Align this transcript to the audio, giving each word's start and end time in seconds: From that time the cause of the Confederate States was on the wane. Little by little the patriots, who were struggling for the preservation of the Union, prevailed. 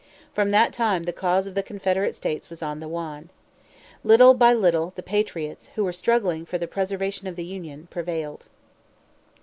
From 0.33 0.49
that 0.49 0.73
time 0.73 1.03
the 1.03 1.13
cause 1.13 1.45
of 1.45 1.53
the 1.53 1.61
Confederate 1.61 2.15
States 2.15 2.49
was 2.49 2.63
on 2.63 2.79
the 2.79 2.87
wane. 2.87 3.29
Little 4.03 4.33
by 4.33 4.51
little 4.51 4.93
the 4.95 5.03
patriots, 5.03 5.69
who 5.75 5.83
were 5.83 5.93
struggling 5.93 6.43
for 6.43 6.57
the 6.57 6.65
preservation 6.67 7.27
of 7.27 7.35
the 7.35 7.45
Union, 7.45 7.87
prevailed. 7.91 8.47